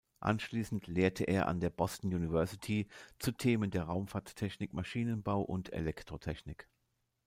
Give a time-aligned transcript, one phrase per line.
[0.19, 2.87] Anschließend lehrte er an der Boston University
[3.19, 6.67] zu Themen der Raumfahrttechnik, Maschinenbau und Elektrotechnik.